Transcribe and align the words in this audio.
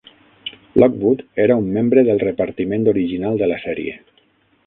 Lockwood 0.83 1.19
era 1.43 1.57
un 1.65 1.67
membre 1.75 2.05
del 2.09 2.23
repartiment 2.25 2.89
original 2.95 3.39
de 3.43 3.51
la 3.55 3.61
sèrie. 3.67 3.95